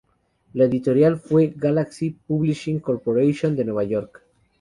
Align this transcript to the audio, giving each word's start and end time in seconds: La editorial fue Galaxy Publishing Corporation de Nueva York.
La 0.53 0.63
editorial 0.63 1.19
fue 1.19 1.53
Galaxy 1.55 2.09
Publishing 2.25 2.79
Corporation 2.79 3.55
de 3.55 3.65
Nueva 3.65 3.83
York. 3.83 4.23